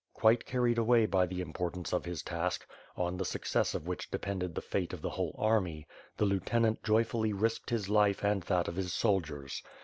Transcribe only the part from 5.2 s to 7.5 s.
army, the lieutenant joyfully